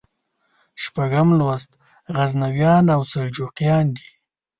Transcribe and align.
شپږم 0.83 1.29
لوست 1.39 1.69
غزنویان 2.15 2.85
او 2.95 3.01
سلجوقیان 3.11 3.85
دي. 3.95 4.07